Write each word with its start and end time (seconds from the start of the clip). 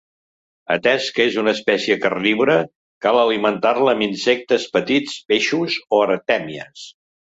Atès 0.75 1.09
que 1.17 1.27
és 1.31 1.35
una 1.41 1.51
espècie 1.57 1.97
carnívora, 2.05 2.55
cal 3.07 3.19
alimentar-la 3.25 3.95
amb 3.99 4.07
insectes, 4.07 4.67
petits 4.79 5.19
peixos 5.33 5.77
o 5.99 6.01
artèmies. 6.07 6.89